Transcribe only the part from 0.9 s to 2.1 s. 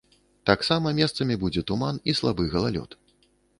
месцамі будзе туман